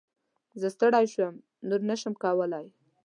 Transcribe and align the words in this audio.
زه 0.61 0.67
ستړی 0.75 1.05
شوم، 1.13 1.35
نور 1.69 1.81
نه 1.89 1.95
شم 2.01 2.13
کولی! 2.23 2.65